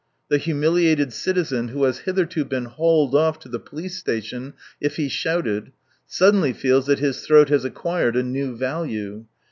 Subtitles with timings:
[0.29, 5.07] The humiliated citizen who has hitherto been hauled off to the police station if he
[5.07, 5.71] shouted,
[6.07, 9.25] suddenly feels that his throat has acquired a new value.